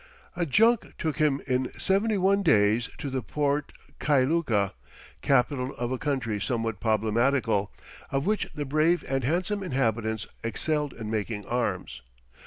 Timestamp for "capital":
5.21-5.75